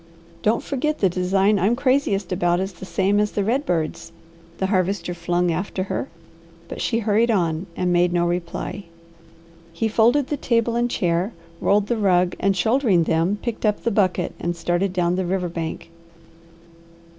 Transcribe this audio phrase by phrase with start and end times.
[0.41, 4.11] "Don't forget that the design I'm craziest about is the same as the red bird's,"
[4.57, 6.09] the Harvester flung after her,
[6.67, 8.85] but she hurried on and made no reply.
[9.71, 13.91] He folded the table and chair, rolled the rug, and shouldering them picked up the
[13.91, 15.91] bucket and started down the river bank.